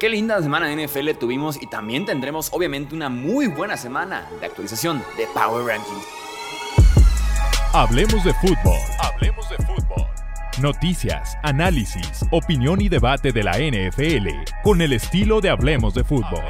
Qué 0.00 0.08
linda 0.08 0.40
semana 0.40 0.66
de 0.66 0.86
NFL 0.86 1.10
tuvimos 1.18 1.60
y 1.60 1.66
también 1.66 2.06
tendremos 2.06 2.48
obviamente 2.54 2.94
una 2.94 3.10
muy 3.10 3.48
buena 3.48 3.76
semana 3.76 4.26
de 4.40 4.46
actualización 4.46 5.04
de 5.18 5.26
Power 5.34 5.62
Rankings. 5.66 6.06
Hablemos 7.74 8.24
de 8.24 8.32
fútbol. 8.32 8.78
Hablemos 8.98 9.50
de 9.50 9.56
fútbol. 9.58 10.06
Noticias, 10.62 11.36
análisis, 11.42 12.24
opinión 12.30 12.80
y 12.80 12.88
debate 12.88 13.30
de 13.32 13.42
la 13.42 13.58
NFL 13.58 14.28
con 14.62 14.80
el 14.80 14.94
estilo 14.94 15.42
de 15.42 15.50
Hablemos 15.50 15.92
de 15.92 16.02
fútbol. 16.02 16.44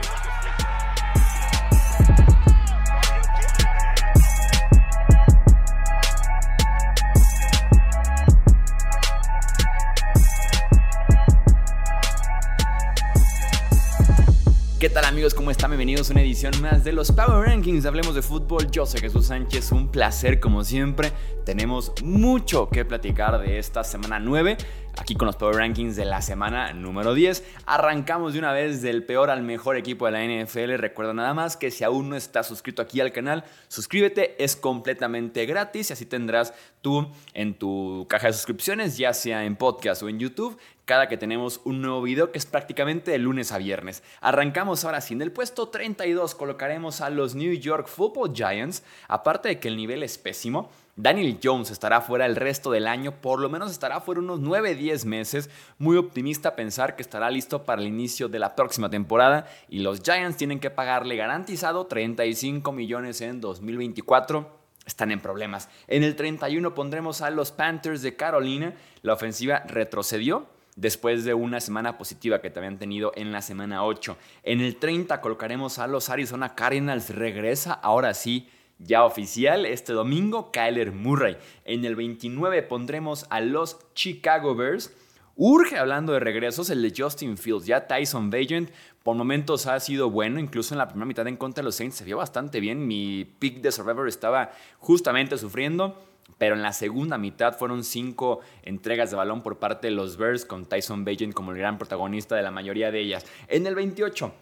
¿Qué 14.80 14.88
tal 14.88 15.04
amigos? 15.04 15.34
¿Cómo 15.34 15.50
están? 15.50 15.72
Bienvenidos 15.72 16.08
a 16.08 16.14
una 16.14 16.22
edición 16.22 16.58
más 16.62 16.84
de 16.84 16.94
los 16.94 17.12
Power 17.12 17.46
Rankings. 17.46 17.84
Hablemos 17.84 18.14
de 18.14 18.22
fútbol. 18.22 18.70
Yo 18.70 18.86
soy 18.86 19.00
Jesús 19.00 19.26
Sánchez. 19.26 19.72
Un 19.72 19.88
placer 19.88 20.40
como 20.40 20.64
siempre. 20.64 21.12
Tenemos 21.50 21.92
mucho 22.04 22.68
que 22.68 22.84
platicar 22.84 23.40
de 23.40 23.58
esta 23.58 23.82
semana 23.82 24.20
9. 24.20 24.56
Aquí 24.96 25.16
con 25.16 25.26
los 25.26 25.34
Power 25.34 25.56
Rankings 25.56 25.96
de 25.96 26.04
la 26.04 26.22
semana 26.22 26.72
número 26.72 27.12
10. 27.12 27.42
Arrancamos 27.66 28.34
de 28.34 28.38
una 28.38 28.52
vez 28.52 28.82
del 28.82 29.02
peor 29.02 29.30
al 29.30 29.42
mejor 29.42 29.76
equipo 29.76 30.06
de 30.06 30.12
la 30.12 30.24
NFL. 30.24 30.74
Recuerda 30.76 31.12
nada 31.12 31.34
más 31.34 31.56
que 31.56 31.72
si 31.72 31.82
aún 31.82 32.08
no 32.08 32.14
estás 32.14 32.46
suscrito 32.46 32.82
aquí 32.82 33.00
al 33.00 33.10
canal, 33.10 33.42
suscríbete. 33.66 34.36
Es 34.38 34.54
completamente 34.54 35.44
gratis 35.44 35.90
y 35.90 35.92
así 35.92 36.06
tendrás 36.06 36.54
tú 36.82 37.08
en 37.34 37.54
tu 37.54 38.06
caja 38.08 38.28
de 38.28 38.32
suscripciones, 38.32 38.96
ya 38.96 39.12
sea 39.12 39.44
en 39.44 39.56
podcast 39.56 40.04
o 40.04 40.08
en 40.08 40.20
YouTube, 40.20 40.56
cada 40.84 41.08
que 41.08 41.16
tenemos 41.16 41.60
un 41.64 41.82
nuevo 41.82 42.02
video 42.02 42.30
que 42.30 42.38
es 42.38 42.46
prácticamente 42.46 43.10
de 43.10 43.18
lunes 43.18 43.50
a 43.50 43.58
viernes. 43.58 44.04
Arrancamos 44.20 44.84
ahora 44.84 45.00
sí. 45.00 45.14
En 45.14 45.22
el 45.22 45.32
puesto 45.32 45.68
32 45.68 46.36
colocaremos 46.36 47.00
a 47.00 47.10
los 47.10 47.34
New 47.34 47.52
York 47.54 47.88
Football 47.88 48.34
Giants. 48.34 48.84
Aparte 49.08 49.48
de 49.48 49.58
que 49.58 49.68
el 49.68 49.76
nivel 49.76 50.02
es 50.02 50.16
pésimo, 50.16 50.70
Daniel 51.02 51.38
Jones 51.42 51.70
estará 51.70 52.02
fuera 52.02 52.26
el 52.26 52.36
resto 52.36 52.70
del 52.70 52.86
año, 52.86 53.22
por 53.22 53.40
lo 53.40 53.48
menos 53.48 53.70
estará 53.70 54.00
fuera 54.02 54.20
unos 54.20 54.40
9-10 54.40 55.06
meses. 55.06 55.48
Muy 55.78 55.96
optimista 55.96 56.54
pensar 56.54 56.94
que 56.94 57.00
estará 57.00 57.30
listo 57.30 57.64
para 57.64 57.80
el 57.80 57.88
inicio 57.88 58.28
de 58.28 58.38
la 58.38 58.54
próxima 58.54 58.90
temporada 58.90 59.46
y 59.70 59.78
los 59.78 60.02
Giants 60.02 60.36
tienen 60.36 60.60
que 60.60 60.68
pagarle 60.68 61.16
garantizado 61.16 61.86
35 61.86 62.70
millones 62.72 63.22
en 63.22 63.40
2024 63.40 64.60
están 64.86 65.10
en 65.10 65.20
problemas. 65.20 65.68
En 65.86 66.02
el 66.02 66.16
31 66.16 66.74
pondremos 66.74 67.22
a 67.22 67.30
los 67.30 67.52
Panthers 67.52 68.02
de 68.02 68.16
Carolina. 68.16 68.74
La 69.02 69.14
ofensiva 69.14 69.60
retrocedió 69.66 70.48
después 70.76 71.24
de 71.24 71.32
una 71.32 71.60
semana 71.60 71.96
positiva 71.96 72.40
que 72.40 72.50
te 72.50 72.58
habían 72.58 72.78
tenido 72.78 73.12
en 73.14 73.32
la 73.32 73.40
semana 73.40 73.84
8. 73.84 74.16
En 74.42 74.60
el 74.60 74.76
30 74.76 75.20
colocaremos 75.20 75.78
a 75.78 75.86
los 75.86 76.10
Arizona 76.10 76.54
Cardinals. 76.54 77.10
Regresa 77.10 77.72
ahora 77.72 78.14
sí, 78.14 78.48
ya 78.80 79.04
oficial, 79.04 79.66
este 79.66 79.92
domingo, 79.92 80.50
Kyler 80.50 80.92
Murray. 80.92 81.36
En 81.64 81.84
el 81.84 81.96
29 81.96 82.62
pondremos 82.62 83.26
a 83.30 83.40
los 83.40 83.78
Chicago 83.94 84.54
Bears. 84.54 84.92
Urge 85.36 85.78
hablando 85.78 86.12
de 86.12 86.20
regresos 86.20 86.68
el 86.70 86.82
de 86.82 86.92
Justin 86.96 87.38
Fields. 87.38 87.66
Ya 87.66 87.86
Tyson 87.86 88.30
Bagent 88.30 88.70
por 89.02 89.16
momentos 89.16 89.66
ha 89.66 89.78
sido 89.80 90.10
bueno, 90.10 90.40
incluso 90.40 90.74
en 90.74 90.78
la 90.78 90.88
primera 90.88 91.06
mitad 91.06 91.26
en 91.26 91.36
contra 91.36 91.62
de 91.62 91.66
los 91.66 91.76
Saints 91.76 91.96
se 91.96 92.04
vio 92.04 92.16
bastante 92.16 92.60
bien. 92.60 92.86
Mi 92.86 93.24
pick 93.24 93.60
de 93.60 93.72
Survivor 93.72 94.08
estaba 94.08 94.50
justamente 94.78 95.38
sufriendo 95.38 95.96
pero 96.38 96.54
en 96.54 96.62
la 96.62 96.72
segunda 96.72 97.18
mitad 97.18 97.56
fueron 97.58 97.84
cinco 97.84 98.40
entregas 98.62 99.10
de 99.10 99.16
balón 99.16 99.42
por 99.42 99.58
parte 99.58 99.88
de 99.88 99.92
los 99.92 100.16
Bears 100.16 100.44
con 100.44 100.64
Tyson 100.64 101.04
Bagent 101.04 101.34
como 101.34 101.52
el 101.52 101.58
gran 101.58 101.76
protagonista 101.78 102.36
de 102.36 102.42
la 102.42 102.50
mayoría 102.50 102.90
de 102.90 103.00
ellas. 103.00 103.26
En 103.48 103.66
el 103.66 103.74
28, 103.74 104.32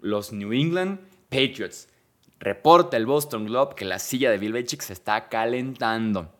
los 0.00 0.32
New 0.32 0.52
England 0.52 1.00
Patriots. 1.28 1.88
Reporta 2.40 2.96
el 2.96 3.06
Boston 3.06 3.46
Globe 3.46 3.74
que 3.74 3.84
la 3.84 3.98
silla 3.98 4.30
de 4.30 4.38
Bill 4.38 4.52
Belichick 4.52 4.82
se 4.82 4.92
está 4.92 5.28
calentando. 5.28 6.32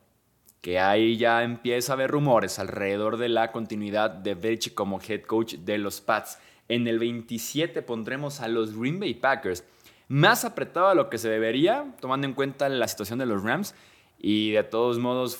Que 0.61 0.79
ahí 0.79 1.17
ya 1.17 1.43
empieza 1.43 1.93
a 1.93 1.95
haber 1.95 2.11
rumores 2.11 2.59
alrededor 2.59 3.17
de 3.17 3.29
la 3.29 3.53
continuidad 3.53 4.11
de 4.11 4.35
Belichick 4.35 4.75
como 4.75 5.01
head 5.01 5.23
coach 5.23 5.55
de 5.55 5.79
los 5.79 6.01
Pats. 6.01 6.39
En 6.69 6.87
el 6.87 6.99
27 6.99 7.83
pondremos 7.83 8.41
a 8.41 8.49
los 8.49 8.79
Green 8.79 9.01
Bay 9.01 9.15
Packers. 9.15 9.65
Más 10.09 10.45
apretado 10.45 10.89
a 10.89 10.95
lo 10.95 11.11
que 11.11 11.19
se 11.19 11.29
debería, 11.29 11.95
tomando 12.01 12.27
en 12.27 12.35
cuenta 12.35 12.69
la 12.69 12.89
situación 12.89 13.19
de 13.19 13.27
los 13.27 13.43
Rams 13.43 13.75
y 14.19 14.53
de 14.53 14.65
todos 14.65 14.99
modos 14.99 15.39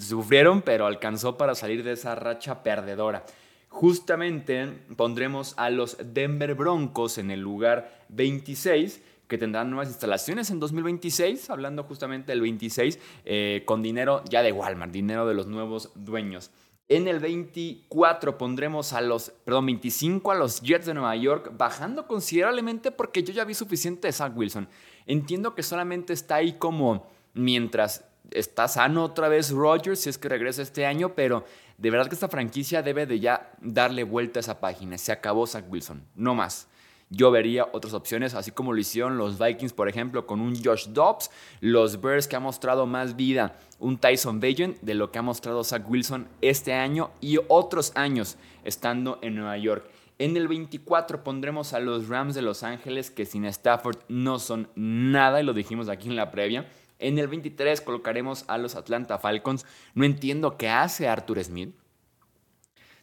sufrieron, 0.00 0.62
pero 0.62 0.86
alcanzó 0.86 1.36
para 1.36 1.54
salir 1.54 1.82
de 1.82 1.92
esa 1.92 2.14
racha 2.14 2.62
perdedora. 2.62 3.24
Justamente 3.68 4.72
pondremos 4.96 5.54
a 5.58 5.70
los 5.70 5.98
Denver 6.02 6.54
Broncos 6.54 7.18
en 7.18 7.30
el 7.30 7.40
lugar 7.40 8.04
26, 8.08 9.02
que 9.28 9.38
tendrán 9.38 9.70
nuevas 9.70 9.88
instalaciones 9.88 10.50
en 10.50 10.60
2026, 10.60 11.50
hablando 11.50 11.84
justamente 11.84 12.32
del 12.32 12.40
26, 12.40 12.98
eh, 13.24 13.62
con 13.66 13.82
dinero 13.82 14.22
ya 14.28 14.42
de 14.42 14.52
Walmart, 14.52 14.92
dinero 14.92 15.26
de 15.26 15.34
los 15.34 15.46
nuevos 15.46 15.90
dueños. 15.94 16.50
En 16.88 17.08
el 17.08 17.18
24 17.18 18.38
pondremos 18.38 18.92
a 18.92 19.00
los, 19.00 19.30
perdón, 19.44 19.66
25 19.66 20.30
a 20.30 20.36
los 20.36 20.60
Jets 20.60 20.86
de 20.86 20.94
Nueva 20.94 21.16
York, 21.16 21.52
bajando 21.56 22.06
considerablemente 22.06 22.92
porque 22.92 23.24
yo 23.24 23.32
ya 23.32 23.44
vi 23.44 23.54
suficiente 23.54 24.06
de 24.06 24.12
Zach 24.12 24.36
Wilson. 24.36 24.68
Entiendo 25.04 25.56
que 25.56 25.64
solamente 25.64 26.12
está 26.12 26.36
ahí 26.36 26.52
como 26.52 27.08
mientras 27.34 28.04
está 28.30 28.68
sano 28.68 29.02
otra 29.02 29.28
vez 29.28 29.50
Rodgers, 29.50 30.00
si 30.00 30.10
es 30.10 30.18
que 30.18 30.28
regresa 30.28 30.62
este 30.62 30.86
año, 30.86 31.14
pero 31.16 31.44
de 31.76 31.90
verdad 31.90 32.06
que 32.06 32.14
esta 32.14 32.28
franquicia 32.28 32.82
debe 32.82 33.06
de 33.06 33.18
ya 33.18 33.52
darle 33.60 34.04
vuelta 34.04 34.38
a 34.38 34.42
esa 34.42 34.60
página. 34.60 34.96
Se 34.96 35.10
acabó 35.10 35.46
Zach 35.46 35.64
Wilson, 35.68 36.04
no 36.14 36.36
más. 36.36 36.68
Yo 37.08 37.30
vería 37.30 37.68
otras 37.72 37.94
opciones, 37.94 38.34
así 38.34 38.50
como 38.50 38.72
lo 38.72 38.80
hicieron 38.80 39.16
los 39.16 39.38
Vikings, 39.38 39.72
por 39.72 39.88
ejemplo, 39.88 40.26
con 40.26 40.40
un 40.40 40.60
Josh 40.60 40.88
Dobbs, 40.88 41.30
los 41.60 42.00
Bears 42.00 42.26
que 42.26 42.34
ha 42.34 42.40
mostrado 42.40 42.86
más 42.86 43.14
vida, 43.14 43.56
un 43.78 43.96
Tyson 43.96 44.40
Bagent 44.40 44.80
de 44.80 44.94
lo 44.94 45.12
que 45.12 45.20
ha 45.20 45.22
mostrado 45.22 45.62
Zach 45.62 45.88
Wilson 45.88 46.26
este 46.40 46.72
año 46.72 47.10
y 47.20 47.38
otros 47.46 47.92
años 47.94 48.36
estando 48.64 49.20
en 49.22 49.36
Nueva 49.36 49.56
York. 49.56 49.88
En 50.18 50.36
el 50.36 50.48
24 50.48 51.22
pondremos 51.22 51.74
a 51.74 51.80
los 51.80 52.08
Rams 52.08 52.34
de 52.34 52.42
Los 52.42 52.62
Ángeles, 52.62 53.10
que 53.10 53.26
sin 53.26 53.44
Stafford 53.44 53.98
no 54.08 54.38
son 54.38 54.68
nada, 54.74 55.40
y 55.40 55.44
lo 55.44 55.52
dijimos 55.52 55.88
aquí 55.88 56.08
en 56.08 56.16
la 56.16 56.30
previa. 56.30 56.66
En 56.98 57.18
el 57.18 57.28
23 57.28 57.82
colocaremos 57.82 58.44
a 58.48 58.56
los 58.56 58.74
Atlanta 58.74 59.18
Falcons. 59.18 59.66
No 59.94 60.04
entiendo 60.04 60.56
qué 60.56 60.70
hace 60.70 61.06
Arthur 61.06 61.44
Smith. 61.44 61.74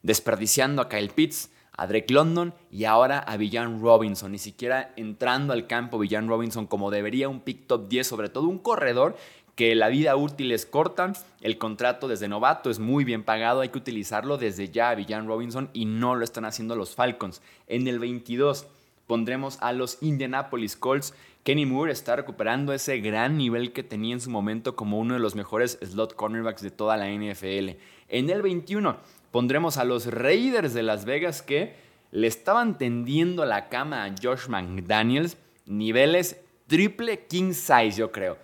Desperdiciando 0.01 0.81
a 0.81 0.89
Kyle 0.89 1.11
Pitts, 1.11 1.51
a 1.75 1.87
Drake 1.87 2.13
London 2.13 2.53
y 2.71 2.85
ahora 2.85 3.19
a 3.19 3.37
Villan 3.37 3.81
Robinson. 3.81 4.31
Ni 4.31 4.37
siquiera 4.37 4.93
entrando 4.95 5.53
al 5.53 5.67
campo 5.67 5.99
Villan 5.99 6.27
Robinson 6.27 6.67
como 6.67 6.91
debería 6.91 7.29
un 7.29 7.41
pick 7.41 7.67
top 7.67 7.87
10, 7.87 8.07
sobre 8.07 8.29
todo 8.29 8.47
un 8.47 8.59
corredor 8.59 9.15
que 9.55 9.75
la 9.75 9.89
vida 9.89 10.15
útil 10.15 10.51
es 10.51 10.65
corta, 10.65 11.13
el 11.41 11.59
contrato 11.59 12.07
desde 12.07 12.27
novato 12.27 12.71
es 12.71 12.79
muy 12.79 13.03
bien 13.03 13.23
pagado, 13.23 13.61
hay 13.61 13.69
que 13.69 13.77
utilizarlo 13.77 14.37
desde 14.37 14.69
ya 14.69 14.89
a 14.89 14.95
Villan 14.95 15.27
Robinson 15.27 15.69
y 15.73 15.85
no 15.85 16.15
lo 16.15 16.23
están 16.23 16.45
haciendo 16.45 16.75
los 16.75 16.95
Falcons. 16.95 17.41
En 17.67 17.87
el 17.87 17.99
22 17.99 18.65
pondremos 19.05 19.59
a 19.61 19.71
los 19.71 20.01
Indianapolis 20.01 20.75
Colts 20.75 21.13
Kenny 21.43 21.65
Moore 21.65 21.91
está 21.91 22.15
recuperando 22.15 22.71
ese 22.71 22.99
gran 22.99 23.37
nivel 23.37 23.73
que 23.73 23.83
tenía 23.83 24.13
en 24.13 24.21
su 24.21 24.29
momento 24.29 24.77
como 24.77 24.97
uno 24.97 25.13
de 25.13 25.19
los 25.19 25.35
mejores 25.35 25.77
slot 25.81 26.15
cornerbacks 26.15 26.61
de 26.61 26.71
toda 26.71 26.95
la 26.95 27.09
NFL. 27.09 27.77
En 28.07 28.29
el 28.29 28.41
21 28.41 28.95
pondremos 29.33 29.77
a 29.77 29.83
los 29.83 30.05
Raiders 30.05 30.75
de 30.75 30.83
Las 30.83 31.05
Vegas 31.05 31.41
que 31.41 31.75
le 32.11 32.27
estaban 32.27 32.77
tendiendo 32.77 33.45
la 33.45 33.67
cama 33.67 34.05
a 34.05 34.13
Josh 34.21 34.47
McDaniels, 34.47 35.37
niveles 35.65 36.39
triple 36.67 37.25
king 37.25 37.53
size 37.53 37.93
yo 37.93 38.11
creo. 38.11 38.37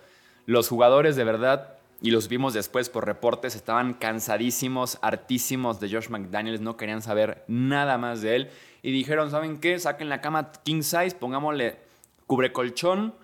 Los 0.46 0.68
jugadores 0.68 1.14
de 1.14 1.22
verdad 1.22 1.76
y 2.02 2.10
los 2.10 2.26
vimos 2.26 2.54
después 2.54 2.88
por 2.88 3.06
reportes, 3.06 3.54
estaban 3.54 3.94
cansadísimos, 3.94 4.98
hartísimos 5.00 5.78
de 5.78 5.90
Josh 5.92 6.08
McDaniels, 6.08 6.60
no 6.60 6.76
querían 6.76 7.02
saber 7.02 7.44
nada 7.46 7.96
más 7.96 8.20
de 8.20 8.34
él. 8.34 8.50
Y 8.82 8.90
dijeron, 8.90 9.30
¿saben 9.30 9.60
qué? 9.60 9.78
Saquen 9.78 10.08
la 10.08 10.20
cama 10.20 10.50
king 10.64 10.82
size, 10.82 11.12
pongámosle 11.12 11.76
cubre 12.26 12.52
colchón, 12.52 13.14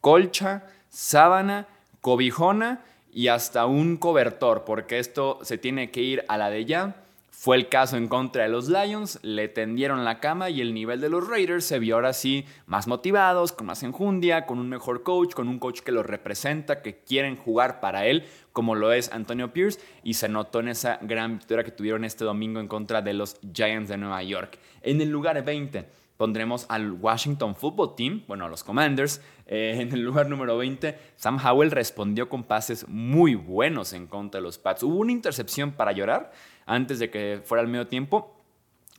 colcha, 0.00 0.64
sábana, 0.88 1.68
cobijona 2.00 2.80
y 3.12 3.28
hasta 3.28 3.66
un 3.66 3.96
cobertor, 3.96 4.64
porque 4.64 4.98
esto 4.98 5.38
se 5.42 5.56
tiene 5.56 5.92
que 5.92 6.00
ir 6.00 6.24
a 6.26 6.36
la 6.36 6.50
de 6.50 6.64
ya. 6.64 6.96
Fue 7.42 7.56
el 7.56 7.68
caso 7.68 7.96
en 7.96 8.06
contra 8.06 8.44
de 8.44 8.48
los 8.48 8.68
Lions, 8.68 9.18
le 9.22 9.48
tendieron 9.48 10.04
la 10.04 10.20
cama 10.20 10.48
y 10.48 10.60
el 10.60 10.72
nivel 10.72 11.00
de 11.00 11.08
los 11.08 11.26
Raiders 11.26 11.64
se 11.64 11.80
vio 11.80 11.96
ahora 11.96 12.12
sí 12.12 12.44
más 12.66 12.86
motivados, 12.86 13.50
con 13.50 13.66
más 13.66 13.82
enjundia, 13.82 14.46
con 14.46 14.60
un 14.60 14.68
mejor 14.68 15.02
coach, 15.02 15.34
con 15.34 15.48
un 15.48 15.58
coach 15.58 15.80
que 15.80 15.90
los 15.90 16.06
representa, 16.06 16.82
que 16.82 17.00
quieren 17.00 17.34
jugar 17.34 17.80
para 17.80 18.06
él, 18.06 18.26
como 18.52 18.76
lo 18.76 18.92
es 18.92 19.10
Antonio 19.10 19.52
Pierce, 19.52 19.80
y 20.04 20.14
se 20.14 20.28
notó 20.28 20.60
en 20.60 20.68
esa 20.68 21.00
gran 21.02 21.38
victoria 21.38 21.64
que 21.64 21.72
tuvieron 21.72 22.04
este 22.04 22.24
domingo 22.24 22.60
en 22.60 22.68
contra 22.68 23.02
de 23.02 23.12
los 23.12 23.36
Giants 23.52 23.88
de 23.88 23.96
Nueva 23.96 24.22
York. 24.22 24.60
En 24.80 25.00
el 25.00 25.10
lugar 25.10 25.44
20 25.44 25.84
pondremos 26.16 26.66
al 26.68 26.92
Washington 26.92 27.54
Football 27.54 27.94
Team, 27.96 28.24
bueno, 28.26 28.44
a 28.44 28.48
los 28.48 28.64
Commanders. 28.64 29.20
Eh, 29.46 29.78
en 29.80 29.92
el 29.92 30.02
lugar 30.02 30.28
número 30.28 30.56
20, 30.56 30.96
Sam 31.16 31.38
Howell 31.44 31.70
respondió 31.70 32.28
con 32.28 32.44
pases 32.44 32.88
muy 32.88 33.34
buenos 33.34 33.92
en 33.92 34.06
contra 34.06 34.40
de 34.40 34.42
los 34.42 34.58
Pats. 34.58 34.82
Hubo 34.82 34.96
una 34.96 35.12
intercepción 35.12 35.72
para 35.72 35.92
llorar 35.92 36.32
antes 36.66 36.98
de 36.98 37.10
que 37.10 37.42
fuera 37.44 37.62
el 37.62 37.68
medio 37.68 37.86
tiempo. 37.86 38.36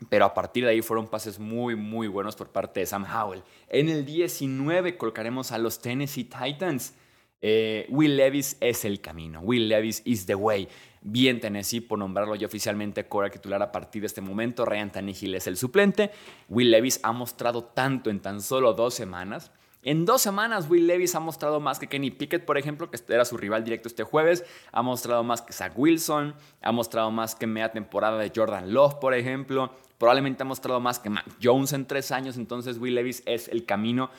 pero 0.10 0.26
a 0.26 0.34
partir 0.34 0.66
de 0.66 0.72
ahí 0.72 0.82
fueron 0.82 1.08
pases 1.08 1.40
muy, 1.40 1.76
muy 1.76 2.08
buenos 2.08 2.36
por 2.36 2.50
parte 2.50 2.82
de 2.82 2.86
Sam 2.86 3.06
Howell. 3.06 3.42
En 3.70 3.88
el 3.88 4.06
19 4.06 4.98
colocaremos 4.98 5.54
a 5.54 5.58
los 5.58 5.80
Tennessee 5.80 6.26
Titans. 6.26 6.94
Eh, 7.42 7.86
Will 7.90 8.18
Levis 8.18 8.58
es 8.60 8.84
el 8.84 9.00
camino. 9.00 9.40
Will 9.42 9.70
Levis 9.70 10.02
is 10.04 10.26
the 10.26 10.36
way. 10.36 10.68
Bien 11.06 11.42
Tennessee 11.42 11.82
por 11.82 12.00
nombrarlo 12.00 12.34
ya 12.36 12.48
oficialmente 12.48 13.06
cora 13.08 13.30
titular 13.30 13.62
a 13.62 13.74
partir 13.74 14.02
de 14.02 14.08
este 14.08 14.22
momento. 14.22 14.64
Ryan 14.64 14.92
Tannehill 14.92 15.36
es 15.36 15.48
el 15.48 15.58
suplente. 15.58 16.12
Will 16.48 16.72
Levis 16.72 17.02
ha 17.04 17.12
mostrado 17.12 17.66
tanto 17.66 18.10
en 18.10 18.22
tan 18.22 18.40
solo 18.40 18.74
dos 18.74 18.94
semanas. 18.94 19.52
En 19.86 20.06
dos 20.06 20.22
semanas, 20.22 20.70
Will 20.70 20.88
Levis 20.88 21.14
ha 21.14 21.20
mostrado 21.20 21.60
más 21.60 21.78
que 21.78 21.88
Kenny 21.88 22.10
Pickett, 22.10 22.46
por 22.46 22.58
ejemplo, 22.58 22.90
que 22.90 22.98
era 23.10 23.26
su 23.26 23.36
rival 23.36 23.66
directo 23.66 23.90
este 23.90 24.04
jueves. 24.04 24.46
Ha 24.72 24.82
mostrado 24.82 25.26
más 25.26 25.42
que 25.42 25.52
Zach 25.52 25.74
Wilson. 25.76 26.36
Ha 26.62 26.72
mostrado 26.72 27.12
más 27.12 27.36
que 27.36 27.48
media 27.48 27.74
temporada 27.74 28.18
de 28.18 28.32
Jordan 28.34 28.74
Love, 28.74 28.96
por 28.96 29.14
ejemplo. 29.14 29.74
Probablemente 29.98 30.44
ha 30.44 30.46
mostrado 30.46 30.80
más 30.80 31.00
que 31.00 31.10
Mac 31.10 31.26
Jones 31.44 31.74
en 31.74 31.86
tres 31.86 32.14
años. 32.14 32.38
Entonces, 32.38 32.78
Will 32.78 32.96
Levis 32.96 33.24
es 33.26 33.50
el 33.50 33.66
camino, 33.66 34.10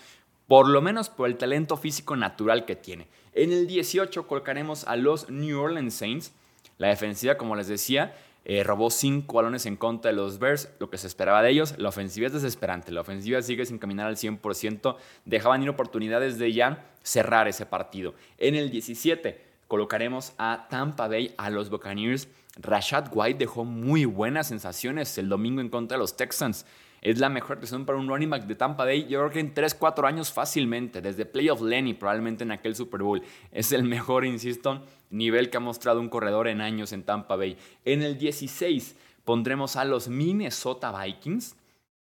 por 0.48 0.68
lo 0.68 0.82
menos 0.82 1.08
por 1.08 1.28
el 1.28 1.38
talento 1.38 1.78
físico 1.78 2.14
natural 2.14 2.66
que 2.66 2.76
tiene. 2.76 3.08
En 3.32 3.50
el 3.50 3.66
18 3.66 4.26
colocaremos 4.26 4.86
a 4.86 4.96
los 4.96 5.30
New 5.30 5.58
Orleans 5.58 5.94
Saints. 5.94 6.34
La 6.78 6.88
defensiva, 6.88 7.36
como 7.36 7.56
les 7.56 7.68
decía, 7.68 8.14
eh, 8.46 8.62
robó 8.62 8.90
cinco 8.90 9.36
balones 9.36 9.64
en 9.64 9.76
contra 9.76 10.10
de 10.10 10.16
los 10.16 10.38
Bears, 10.38 10.68
lo 10.78 10.90
que 10.90 10.98
se 10.98 11.06
esperaba 11.06 11.42
de 11.42 11.50
ellos. 11.50 11.74
La 11.78 11.88
ofensiva 11.88 12.26
es 12.26 12.34
desesperante, 12.34 12.92
la 12.92 13.00
ofensiva 13.00 13.40
sigue 13.40 13.64
sin 13.64 13.78
caminar 13.78 14.06
al 14.06 14.16
100%, 14.16 14.96
dejaban 15.24 15.62
ir 15.62 15.70
oportunidades 15.70 16.38
de 16.38 16.52
ya 16.52 16.84
cerrar 17.02 17.48
ese 17.48 17.64
partido. 17.64 18.14
En 18.36 18.54
el 18.54 18.70
17 18.70 19.40
colocaremos 19.66 20.34
a 20.36 20.66
Tampa 20.68 21.08
Bay, 21.08 21.34
a 21.38 21.48
los 21.48 21.70
Buccaneers. 21.70 22.28
Rashad 22.56 23.08
White 23.12 23.38
dejó 23.38 23.64
muy 23.64 24.04
buenas 24.04 24.48
sensaciones 24.48 25.16
el 25.16 25.28
domingo 25.28 25.60
en 25.60 25.70
contra 25.70 25.96
de 25.96 26.00
los 26.00 26.16
Texans. 26.16 26.66
Es 27.00 27.18
la 27.18 27.28
mejor 27.28 27.60
decisión 27.60 27.84
para 27.84 27.98
un 27.98 28.08
running 28.08 28.30
back 28.30 28.44
de 28.44 28.54
Tampa 28.54 28.84
Bay. 28.84 29.06
Yo 29.06 29.20
creo 29.20 29.30
que 29.30 29.40
en 29.40 29.52
3, 29.52 29.74
4 29.74 30.06
años 30.06 30.32
fácilmente, 30.32 31.02
desde 31.02 31.26
Playoff 31.26 31.60
Lenny, 31.60 31.92
probablemente 31.92 32.44
en 32.44 32.50
aquel 32.50 32.74
Super 32.74 33.02
Bowl. 33.02 33.22
Es 33.52 33.72
el 33.72 33.84
mejor, 33.84 34.24
insisto, 34.24 34.82
nivel 35.14 35.50
que 35.50 35.56
ha 35.56 35.60
mostrado 35.60 36.00
un 36.00 36.08
corredor 36.08 36.48
en 36.48 36.60
años 36.60 36.92
en 36.92 37.02
Tampa 37.02 37.36
Bay. 37.36 37.56
En 37.84 38.02
el 38.02 38.18
16 38.18 38.96
pondremos 39.24 39.76
a 39.76 39.84
los 39.84 40.08
Minnesota 40.08 40.92
Vikings, 40.92 41.56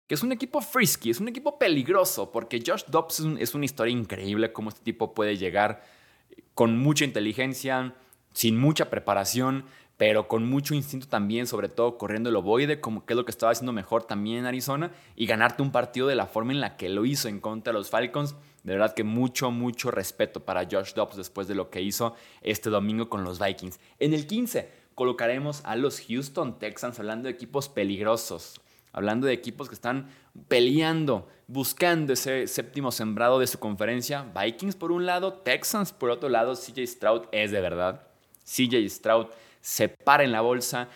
que 0.08 0.16
es 0.16 0.24
un 0.24 0.32
equipo 0.32 0.62
frisky, 0.62 1.10
es 1.10 1.20
un 1.20 1.28
equipo 1.28 1.58
peligroso, 1.58 2.32
porque 2.32 2.64
Josh 2.66 2.84
Dobbs 2.88 3.20
es 3.40 3.56
una 3.56 3.66
historia 3.66 3.94
increíble 3.94 4.52
cómo 4.52 4.70
este 4.70 4.82
tipo 4.84 5.14
puede 5.14 5.38
llegar 5.38 5.84
con 6.54 6.78
mucha 6.78 7.06
inteligencia, 7.06 7.96
sin 8.34 8.60
mucha 8.60 8.90
preparación 8.90 9.66
pero 9.98 10.28
con 10.28 10.46
mucho 10.46 10.74
instinto 10.74 11.08
también, 11.08 11.48
sobre 11.48 11.70
todo 11.70 11.98
corriendo 11.98 12.30
el 12.30 12.36
ovoide, 12.36 12.82
como 12.82 13.06
que 13.06 13.14
es 13.14 13.18
lo 13.18 13.26
que 13.26 13.32
estaba 13.32 13.52
haciendo 13.52 13.72
mejor 13.74 14.04
también 14.04 14.40
en 14.40 14.46
Arizona, 14.46 14.92
y 15.16 15.26
ganarte 15.26 15.62
un 15.62 15.72
partido 15.72 16.08
de 16.08 16.16
la 16.16 16.26
forma 16.26 16.52
en 16.52 16.62
la 16.62 16.78
que 16.78 16.90
lo 16.90 17.06
hizo 17.06 17.28
en 17.28 17.40
contra 17.40 17.72
de 17.72 17.80
los 17.80 17.90
Falcons. 17.90 18.36
De 18.64 18.74
verdad 18.74 18.94
que 18.94 19.04
mucho, 19.04 19.52
mucho 19.52 19.92
respeto 19.92 20.46
para 20.46 20.64
Josh 20.64 20.94
Dobbs 20.94 21.18
después 21.18 21.48
de 21.48 21.56
lo 21.56 21.70
que 21.70 21.82
hizo 21.82 22.16
este 22.42 22.70
domingo 22.70 23.10
con 23.10 23.24
los 23.24 23.40
Vikings. 23.40 23.80
En 24.00 24.14
el 24.14 24.26
15 24.26 24.70
colocaremos 24.96 25.62
a 25.66 25.76
los 25.76 26.02
Houston 26.02 26.60
Texans, 26.60 27.00
hablando 27.00 27.28
de 27.28 27.34
equipos 27.34 27.68
peligrosos, 27.68 28.62
hablando 28.94 29.28
de 29.28 29.34
equipos 29.34 29.68
que 29.68 29.76
están 29.76 30.10
peleando, 30.48 31.28
buscando 31.48 32.14
ese 32.14 32.48
séptimo 32.48 32.92
sembrado 32.92 33.40
de 33.40 33.48
su 33.48 33.60
conferencia. 33.60 34.26
Vikings 34.40 34.76
por 34.76 34.92
un 34.92 35.06
lado, 35.06 35.34
Texans 35.34 35.92
por 35.92 36.10
otro 36.10 36.30
lado, 36.30 36.54
CJ 36.56 36.88
Stroud 36.88 37.24
es 37.32 37.52
de 37.52 37.60
verdad. 37.60 38.08
CJ 38.46 38.90
Stroud 38.90 39.28
se 39.60 39.90
para 39.90 40.24
en 40.24 40.32
la 40.32 40.42
bolsa, 40.42 40.88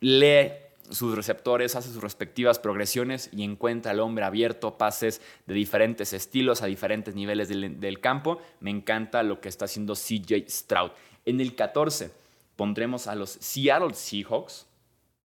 lee 0.00 0.50
sus 0.90 1.16
receptores, 1.16 1.76
hace 1.76 1.90
sus 1.90 2.02
respectivas 2.02 2.58
progresiones 2.58 3.30
y 3.32 3.44
encuentra 3.44 3.92
al 3.92 4.00
hombre 4.00 4.24
abierto, 4.24 4.76
pases 4.76 5.20
de 5.46 5.54
diferentes 5.54 6.12
estilos 6.12 6.62
a 6.62 6.66
diferentes 6.66 7.14
niveles 7.14 7.48
del, 7.48 8.00
campo. 8.00 8.40
Me 8.60 8.70
encanta 8.70 9.22
lo 9.22 9.40
que 9.40 9.48
está 9.48 9.64
haciendo 9.66 9.94
CJ 9.94 10.48
Stroud. 10.48 10.90
En 11.24 11.40
el 11.40 11.54
14 11.54 12.12
pondremos 12.56 13.06
a 13.06 13.14
los 13.14 13.30
Seattle 13.30 13.94
Seahawks, 13.94 14.66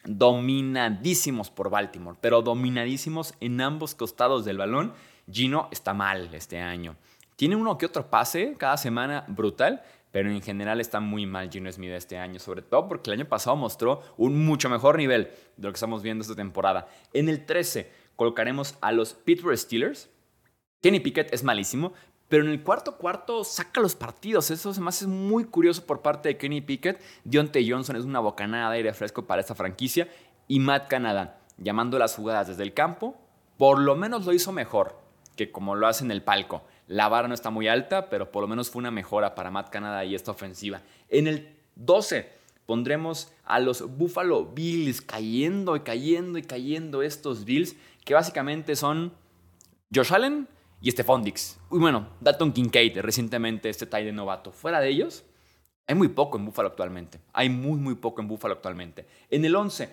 dominadísimos 0.04 1.50
por 1.50 1.70
Baltimore, 1.70 2.18
pero 2.22 2.42
dominadísimos 2.42 3.34
en 3.40 3.62
ambos 3.62 3.96
costados 3.96 4.46
del 4.46 4.58
balón. 4.58 4.94
Gino 5.32 5.70
está 5.72 5.94
mal 5.94 6.34
este 6.34 6.60
año. 6.60 6.96
Tiene 7.36 7.56
uno 7.56 7.78
que 7.78 7.86
otro 7.86 8.10
pase 8.10 8.56
cada 8.58 8.78
semana 8.78 9.26
brutal, 9.28 9.84
pero 10.16 10.32
en 10.32 10.42
general 10.42 10.80
está 10.80 11.02
muy 11.02 11.26
mal 11.26 11.50
Gino 11.52 11.70
Smith 11.70 11.92
este 11.92 12.18
año, 12.18 12.40
sobre 12.40 12.62
todo 12.62 12.88
porque 12.88 13.10
el 13.10 13.20
año 13.20 13.28
pasado 13.28 13.58
mostró 13.58 14.02
un 14.16 14.46
mucho 14.46 14.70
mejor 14.70 14.98
nivel 14.98 15.26
de 15.58 15.68
lo 15.68 15.74
que 15.74 15.76
estamos 15.76 16.04
viendo 16.04 16.22
esta 16.22 16.36
temporada. 16.36 16.88
En 17.12 17.28
el 17.28 17.46
13 17.46 17.92
colocaremos 18.16 18.78
a 18.80 18.94
los 18.94 19.14
Pittsburgh 19.14 19.58
Steelers. 19.58 20.10
Kenny 20.82 21.02
Pickett 21.02 21.34
es 21.34 21.44
malísimo, 21.44 21.92
pero 22.30 22.46
en 22.46 22.52
el 22.52 22.64
cuarto 22.64 22.96
cuarto 22.96 23.44
saca 23.44 23.82
los 23.82 23.94
partidos. 23.94 24.52
Eso 24.52 24.74
me 24.82 24.88
hace 24.88 25.06
muy 25.06 25.44
curioso 25.44 25.86
por 25.86 26.02
parte 26.02 26.30
de 26.30 26.38
Kenny 26.38 26.62
Pickett. 26.62 27.02
Dionte 27.26 27.70
Johnson 27.70 27.98
es 27.98 28.06
una 28.06 28.22
bocanada 28.22 28.72
de 28.72 28.78
aire 28.78 28.94
fresco 28.94 29.26
para 29.26 29.42
esta 29.42 29.54
franquicia. 29.54 30.08
Y 30.48 30.62
Matt 30.62 30.88
Canada, 30.88 31.42
llamando 31.58 32.00
las 32.00 32.16
jugadas 32.16 32.48
desde 32.48 32.64
el 32.64 32.74
campo, 32.74 33.18
por 33.58 33.80
lo 33.80 33.98
menos 33.98 34.26
lo 34.26 34.32
hizo 34.32 34.54
mejor 34.54 34.98
que 35.36 35.52
como 35.52 35.76
lo 35.76 35.88
hace 35.88 36.06
en 36.06 36.12
el 36.12 36.24
palco. 36.24 36.64
La 36.88 37.10
vara 37.10 37.28
no 37.28 37.34
está 37.34 37.50
muy 37.50 37.68
alta, 37.68 38.10
pero 38.10 38.32
por 38.32 38.42
lo 38.42 38.48
menos 38.48 38.70
fue 38.70 38.80
una 38.80 38.92
mejora 38.92 39.36
para 39.36 39.52
Matt 39.52 39.70
Canada 39.70 40.06
y 40.06 40.16
esta 40.16 40.32
ofensiva. 40.32 40.82
En 41.10 41.28
el 41.28 41.56
12 41.76 42.30
pondremos 42.66 43.32
a 43.44 43.60
los 43.60 43.98
Buffalo 43.98 44.46
Bills 44.46 45.02
cayendo 45.02 45.76
y 45.76 45.82
cayendo 45.82 46.38
y 46.38 46.44
cayendo 46.44 47.02
estos 47.02 47.46
Bills 47.46 47.76
que 48.04 48.14
básicamente 48.14 48.76
son 48.76 49.14
Josh 49.94 50.14
Allen 50.14 50.48
y 50.82 50.92
Stephon 50.92 51.24
Dix. 51.24 51.60
Y 51.72 51.78
bueno, 51.78 52.10
Dalton 52.22 52.54
Kincaid 52.54 53.00
recientemente 53.00 53.70
este 53.70 53.88
tie 53.88 54.04
de 54.04 54.12
novato. 54.12 54.52
Fuera 54.52 54.80
de 54.80 54.90
ellos, 54.90 55.24
hay 55.88 55.96
muy 55.96 56.10
poco 56.10 56.38
en 56.38 56.46
Buffalo 56.46 56.70
actualmente. 56.70 57.20
Hay 57.34 57.50
muy, 57.50 57.80
muy 57.80 57.96
poco 57.96 58.22
en 58.22 58.28
Buffalo 58.28 58.56
actualmente. 58.56 59.06
En 59.30 59.46
el 59.46 59.56
11, 59.56 59.90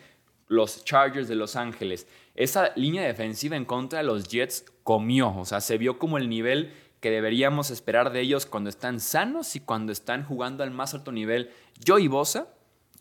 los 0.49 0.85
Chargers 0.85 1.29
de 1.29 1.35
Los 1.35 1.57
Ángeles. 1.57 2.07
Esa 2.35 2.73
línea 2.77 3.03
defensiva 3.03 3.57
en 3.57 3.65
contra 3.65 4.01
de 4.01 4.05
los 4.05 4.29
Jets 4.29 4.67
comió, 4.85 5.37
o 5.37 5.45
sea, 5.45 5.61
se 5.61 5.79
vio 5.79 5.99
como 5.99 6.19
el 6.19 6.29
nivel 6.29 6.73
que 7.01 7.11
deberíamos 7.11 7.71
esperar 7.71 8.13
de 8.13 8.21
ellos 8.21 8.47
cuando 8.47 8.71
están 8.71 9.01
sanos 9.01 9.57
y 9.57 9.61
cuando 9.61 9.91
están 9.91 10.25
jugando 10.25 10.63
al 10.63 10.71
más 10.71 10.95
alto 10.95 11.11
nivel. 11.11 11.51
Joey 11.85 12.07
Bosa, 12.07 12.47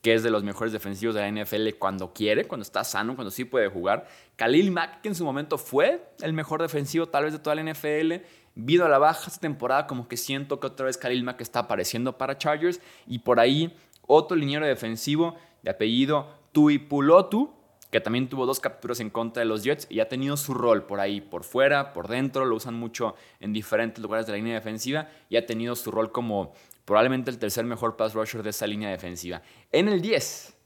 que 0.02 0.16
es 0.16 0.24
de 0.24 0.32
los 0.32 0.44
mejores 0.44 0.74
defensivos 0.74 1.14
de 1.14 1.22
la 1.22 1.30
NFL 1.30 1.70
cuando 1.78 2.12
quiere, 2.12 2.46
cuando 2.46 2.64
está 2.64 2.84
sano, 2.84 3.14
cuando 3.14 3.30
sí 3.30 3.46
puede 3.46 3.68
jugar. 3.68 4.08
Khalil 4.38 4.72
Mack, 4.72 5.02
que 5.02 5.10
en 5.10 5.16
su 5.16 5.24
momento 5.24 5.60
fue 5.60 6.04
el 6.22 6.34
mejor 6.34 6.62
defensivo 6.62 7.06
tal 7.08 7.26
vez 7.26 7.34
de 7.34 7.40
toda 7.40 7.56
la 7.56 7.64
NFL. 7.64 8.26
Vido 8.56 8.86
a 8.86 8.90
la 8.90 8.98
baja 8.98 9.28
esta 9.28 9.40
temporada, 9.40 9.86
como 9.86 10.08
que 10.08 10.18
siento 10.18 10.60
que 10.60 10.68
otra 10.68 10.88
vez 10.88 10.98
Khalil 10.98 11.24
Mack 11.24 11.42
está 11.42 11.60
apareciendo 11.60 12.18
para 12.18 12.38
Chargers. 12.38 12.82
Y 13.06 13.20
por 13.20 13.40
ahí 13.40 13.78
otro 14.08 14.36
liniero 14.36 14.66
defensivo 14.66 15.36
de 15.62 15.70
apellido 15.70 16.28
Tui 16.52 16.80
Pulotu, 16.80 17.54
que 17.92 18.00
también 18.00 18.30
tuvo 18.30 18.46
dos 18.46 18.60
capturas 18.60 19.02
en 19.02 19.10
contra 19.10 19.42
de 19.42 19.46
los 19.46 19.64
Jets 19.64 19.86
y 19.90 20.00
ha 20.00 20.08
tenido 20.08 20.38
su 20.38 20.54
rol 20.54 20.86
por 20.86 21.02
ahí, 21.02 21.20
por 21.20 21.44
fuera, 21.44 21.94
por 21.94 22.08
dentro, 22.08 22.46
lo 22.46 22.56
usan 22.56 22.74
mucho 22.74 23.16
en 23.40 23.52
diferentes 23.54 24.02
lugares 24.02 24.26
de 24.26 24.32
la 24.32 24.38
línea 24.38 24.56
defensiva 24.56 25.10
y 25.30 25.36
ha 25.36 25.46
tenido 25.46 25.76
su 25.76 25.92
rol 25.92 26.12
como 26.12 26.54
probablemente 26.86 27.30
el 27.30 27.38
tercer 27.38 27.66
mejor 27.66 27.98
pass 27.98 28.14
rusher 28.14 28.44
de 28.44 28.52
esa 28.52 28.66
línea 28.66 28.90
defensiva. 28.90 29.42
En 29.72 29.90
el 29.90 30.02
10, 30.02 30.58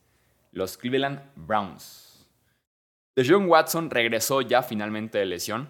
los 0.52 0.78
Cleveland 0.78 1.20
Browns. 1.36 2.28
John 3.18 3.50
Watson 3.50 3.90
regresó 3.90 4.42
ya 4.42 4.62
finalmente 4.62 5.18
de 5.18 5.26
lesión. 5.26 5.70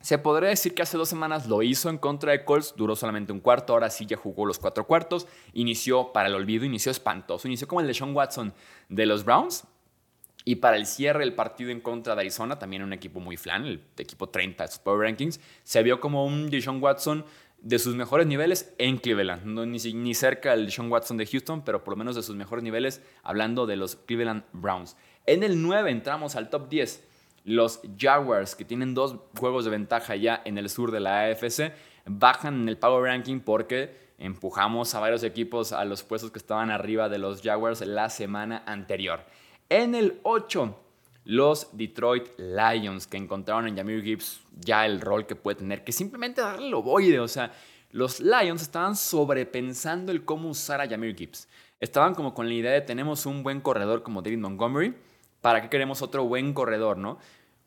Se 0.00 0.16
podría 0.16 0.50
decir 0.50 0.74
que 0.74 0.82
hace 0.82 0.96
dos 0.96 1.08
semanas 1.08 1.48
lo 1.48 1.60
hizo 1.62 1.90
en 1.90 1.98
contra 1.98 2.32
de 2.32 2.44
Colts, 2.44 2.74
duró 2.76 2.94
solamente 2.94 3.32
un 3.32 3.40
cuarto, 3.40 3.72
ahora 3.72 3.90
sí 3.90 4.06
ya 4.06 4.16
jugó 4.16 4.46
los 4.46 4.60
cuatro 4.60 4.86
cuartos, 4.86 5.26
inició 5.54 6.12
para 6.12 6.28
el 6.28 6.36
olvido, 6.36 6.64
inició 6.64 6.92
espantoso, 6.92 7.48
inició 7.48 7.66
como 7.66 7.80
el 7.80 7.92
de 7.92 8.04
Watson 8.04 8.54
de 8.88 9.06
los 9.06 9.24
Browns, 9.24 9.64
y 10.48 10.56
para 10.56 10.78
el 10.78 10.86
cierre 10.86 11.18
del 11.18 11.34
partido 11.34 11.70
en 11.70 11.82
contra 11.82 12.14
de 12.14 12.22
Arizona, 12.22 12.58
también 12.58 12.82
un 12.82 12.94
equipo 12.94 13.20
muy 13.20 13.36
flan, 13.36 13.66
el 13.66 13.82
equipo 13.98 14.30
30 14.30 14.64
de 14.64 14.70
sus 14.70 14.78
Power 14.78 15.00
Rankings, 15.00 15.40
se 15.62 15.82
vio 15.82 16.00
como 16.00 16.24
un 16.24 16.48
Deshaun 16.48 16.82
Watson 16.82 17.26
de 17.60 17.78
sus 17.78 17.94
mejores 17.94 18.26
niveles 18.26 18.72
en 18.78 18.96
Cleveland. 18.96 19.44
No, 19.44 19.66
ni, 19.66 19.76
ni 19.76 20.14
cerca 20.14 20.52
del 20.52 20.64
Deshaun 20.64 20.90
Watson 20.90 21.18
de 21.18 21.26
Houston, 21.26 21.62
pero 21.66 21.84
por 21.84 21.92
lo 21.92 21.98
menos 21.98 22.16
de 22.16 22.22
sus 22.22 22.34
mejores 22.34 22.64
niveles, 22.64 23.02
hablando 23.22 23.66
de 23.66 23.76
los 23.76 23.96
Cleveland 23.96 24.42
Browns. 24.54 24.96
En 25.26 25.42
el 25.42 25.60
9 25.60 25.90
entramos 25.90 26.34
al 26.34 26.48
top 26.48 26.70
10. 26.70 27.04
Los 27.44 27.82
Jaguars, 27.98 28.56
que 28.56 28.64
tienen 28.64 28.94
dos 28.94 29.16
juegos 29.38 29.66
de 29.66 29.70
ventaja 29.70 30.16
ya 30.16 30.40
en 30.46 30.56
el 30.56 30.70
sur 30.70 30.92
de 30.92 31.00
la 31.00 31.26
AFC, 31.26 31.74
bajan 32.06 32.62
en 32.62 32.70
el 32.70 32.78
Power 32.78 33.02
Ranking 33.02 33.40
porque 33.40 33.94
empujamos 34.16 34.94
a 34.94 35.00
varios 35.00 35.24
equipos 35.24 35.72
a 35.72 35.84
los 35.84 36.04
puestos 36.04 36.30
que 36.30 36.38
estaban 36.38 36.70
arriba 36.70 37.10
de 37.10 37.18
los 37.18 37.42
Jaguars 37.42 37.82
la 37.82 38.08
semana 38.08 38.62
anterior. 38.64 39.20
En 39.70 39.94
el 39.94 40.20
8, 40.22 40.76
los 41.24 41.76
Detroit 41.76 42.28
Lions, 42.38 43.06
que 43.06 43.18
encontraron 43.18 43.68
en 43.68 43.76
Jameer 43.76 44.02
Gibbs 44.02 44.40
ya 44.58 44.86
el 44.86 44.98
rol 44.98 45.26
que 45.26 45.36
puede 45.36 45.56
tener, 45.56 45.84
que 45.84 45.92
simplemente 45.92 46.40
darle 46.40 46.68
el 46.68 46.74
ovoide. 46.74 47.20
O 47.20 47.28
sea, 47.28 47.52
los 47.90 48.20
Lions 48.20 48.62
estaban 48.62 48.96
sobrepensando 48.96 50.10
el 50.10 50.24
cómo 50.24 50.48
usar 50.48 50.80
a 50.80 50.88
Jameer 50.88 51.14
Gibbs. 51.14 51.48
Estaban 51.80 52.14
como 52.14 52.32
con 52.32 52.48
la 52.48 52.54
idea 52.54 52.72
de 52.72 52.80
tenemos 52.80 53.26
un 53.26 53.42
buen 53.42 53.60
corredor 53.60 54.02
como 54.02 54.22
David 54.22 54.38
Montgomery, 54.38 54.94
¿para 55.42 55.60
qué 55.60 55.68
queremos 55.68 56.00
otro 56.00 56.24
buen 56.24 56.54
corredor, 56.54 56.96
no? 56.96 57.18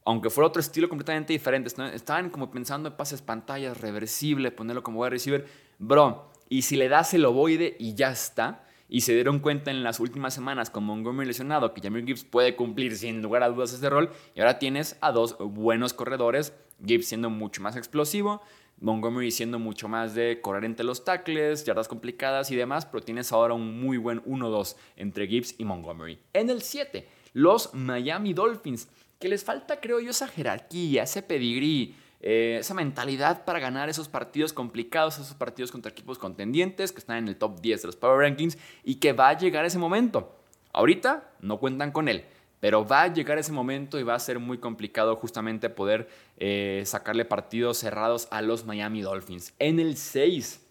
Aunque 0.03 0.31
fuera 0.31 0.48
otro 0.48 0.60
estilo 0.60 0.89
completamente 0.89 1.34
diferente. 1.34 1.72
Estaban 1.93 2.31
como 2.31 2.50
pensando 2.50 2.89
en 2.89 2.98
pases 2.98 3.22
pantallas, 3.22 3.79
reversible, 3.79 4.50
ponerlo 4.50 4.81
como 4.81 5.01
wide 5.01 5.12
receiver. 5.12 5.48
Bro, 5.77 6.31
y 6.50 6.63
si 6.63 6.75
le 6.77 6.89
das 6.89 7.13
el 7.13 7.25
ovoide 7.25 7.75
y 7.77 7.93
ya 7.93 8.10
está, 8.10 8.63
y 8.91 9.01
se 9.01 9.13
dieron 9.13 9.39
cuenta 9.39 9.71
en 9.71 9.83
las 9.83 10.01
últimas 10.01 10.33
semanas 10.33 10.69
con 10.69 10.83
Montgomery 10.83 11.25
lesionado 11.25 11.74
que 11.74 11.79
Jamir 11.79 12.05
Gibbs 12.05 12.25
puede 12.25 12.57
cumplir 12.57 12.98
sin 12.98 13.21
lugar 13.21 13.41
a 13.41 13.48
dudas 13.48 13.74
ese 13.74 13.89
rol, 13.89 14.12
y 14.36 14.41
ahora 14.41 14.60
tienes 14.60 14.98
a 15.00 15.13
dos 15.13 15.38
buenos 15.39 15.93
corredores, 15.93 16.53
Gibbs 16.86 17.07
siendo 17.07 17.29
mucho 17.29 17.62
más 17.62 17.77
explosivo, 17.77 18.41
Montgomery 18.81 19.31
siendo 19.31 19.60
mucho 19.60 19.88
más 19.88 20.13
de 20.13 20.41
correr 20.41 20.65
entre 20.65 20.86
los 20.86 21.05
tackles, 21.05 21.63
yardas 21.63 21.88
complicadas 21.88 22.51
y 22.51 22.57
demás, 22.57 22.86
pero 22.86 23.01
tienes 23.01 23.31
ahora 23.31 23.53
un 23.53 23.79
muy 23.79 23.95
buen 23.95 24.21
1-2 24.25 24.75
entre 24.98 25.25
Gibbs 25.25 25.55
y 25.57 25.63
Montgomery. 25.63 26.19
En 26.33 26.50
el 26.50 26.62
7, 26.62 27.07
los 27.31 27.74
Miami 27.74 28.33
Dolphins, 28.33 28.89
que 29.19 29.29
les 29.29 29.45
falta, 29.45 29.79
creo 29.79 30.01
yo, 30.01 30.10
esa 30.10 30.27
jerarquía, 30.27 31.03
ese 31.03 31.21
pedigrí, 31.21 31.95
eh, 32.23 32.57
esa 32.59 32.75
mentalidad 32.75 33.45
para 33.45 33.59
ganar 33.59 33.89
esos 33.89 34.07
partidos 34.07 34.53
complicados, 34.53 35.17
esos 35.17 35.33
partidos 35.33 35.71
contra 35.71 35.91
equipos 35.91 36.19
contendientes 36.19 36.91
que 36.91 36.99
están 36.99 37.17
en 37.17 37.27
el 37.27 37.35
top 37.35 37.59
10 37.61 37.81
de 37.81 37.87
los 37.87 37.95
Power 37.95 38.19
Rankings 38.19 38.57
y 38.83 38.95
que 38.95 39.13
va 39.13 39.29
a 39.29 39.37
llegar 39.37 39.65
ese 39.65 39.79
momento. 39.79 40.37
Ahorita 40.71 41.31
no 41.41 41.57
cuentan 41.57 41.91
con 41.91 42.07
él, 42.07 42.25
pero 42.59 42.85
va 42.85 43.03
a 43.03 43.13
llegar 43.13 43.39
ese 43.39 43.51
momento 43.51 43.99
y 43.99 44.03
va 44.03 44.13
a 44.13 44.19
ser 44.19 44.37
muy 44.37 44.59
complicado 44.59 45.15
justamente 45.15 45.69
poder 45.69 46.09
eh, 46.37 46.83
sacarle 46.85 47.25
partidos 47.25 47.79
cerrados 47.79 48.27
a 48.29 48.43
los 48.43 48.65
Miami 48.65 49.01
Dolphins. 49.01 49.53
En 49.57 49.79
el 49.79 49.97
6, 49.97 50.61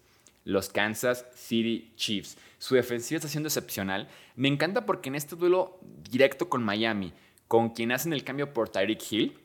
los 0.45 0.69
Kansas 0.69 1.25
City 1.35 1.91
Chiefs. 1.97 2.37
Su 2.59 2.75
defensiva 2.75 3.17
está 3.17 3.27
siendo 3.27 3.47
excepcional. 3.47 4.07
Me 4.35 4.47
encanta 4.47 4.85
porque 4.85 5.09
en 5.09 5.15
este 5.15 5.35
duelo 5.35 5.79
directo 6.09 6.47
con 6.47 6.63
Miami, 6.63 7.11
con 7.47 7.71
quien 7.71 7.91
hacen 7.91 8.13
el 8.13 8.23
cambio 8.23 8.53
por 8.53 8.69
Tyreek 8.69 9.11
Hill, 9.11 9.37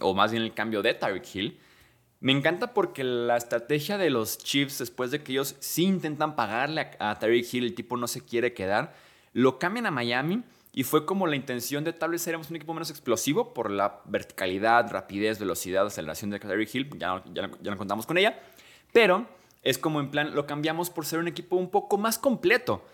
o 0.00 0.14
más 0.14 0.30
bien 0.30 0.42
el 0.42 0.54
cambio 0.54 0.82
de 0.82 0.94
Tyreek 0.94 1.34
Hill, 1.34 1.60
me 2.20 2.32
encanta 2.32 2.74
porque 2.74 3.02
la 3.02 3.36
estrategia 3.36 3.96
de 3.96 4.10
los 4.10 4.38
Chiefs, 4.38 4.78
después 4.78 5.10
de 5.10 5.22
que 5.22 5.32
ellos 5.32 5.56
sí 5.58 5.84
intentan 5.84 6.36
pagarle 6.36 6.90
a, 6.98 7.10
a 7.10 7.18
Tyreek 7.18 7.52
Hill, 7.52 7.64
el 7.64 7.74
tipo 7.74 7.96
no 7.96 8.06
se 8.06 8.22
quiere 8.22 8.52
quedar, 8.52 8.94
lo 9.32 9.58
cambian 9.58 9.86
a 9.86 9.90
Miami 9.90 10.42
y 10.72 10.84
fue 10.84 11.04
como 11.04 11.26
la 11.26 11.36
intención 11.36 11.82
de 11.82 11.92
tal 11.92 12.10
vez 12.10 12.26
un 12.26 12.56
equipo 12.56 12.74
menos 12.74 12.90
explosivo 12.90 13.54
por 13.54 13.70
la 13.70 14.02
verticalidad, 14.04 14.90
rapidez, 14.90 15.38
velocidad, 15.38 15.86
aceleración 15.86 16.30
de 16.30 16.38
Tyreek 16.38 16.74
Hill, 16.74 16.90
ya, 16.98 17.24
ya, 17.32 17.50
ya 17.60 17.70
no 17.70 17.76
contamos 17.76 18.06
con 18.06 18.18
ella, 18.18 18.40
pero 18.92 19.26
es 19.62 19.78
como 19.78 20.00
en 20.00 20.10
plan, 20.10 20.34
lo 20.34 20.46
cambiamos 20.46 20.90
por 20.90 21.06
ser 21.06 21.18
un 21.18 21.28
equipo 21.28 21.56
un 21.56 21.70
poco 21.70 21.98
más 21.98 22.18
completo, 22.18 22.84